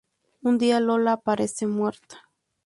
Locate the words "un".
0.41-0.57